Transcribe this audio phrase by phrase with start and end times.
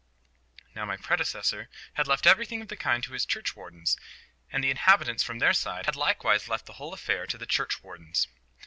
[0.73, 3.95] Now my predecessor had left everything of the kind to his churchwardens;
[4.51, 8.27] and the inhabitants from their side had likewise left the whole affair to the churchwardens.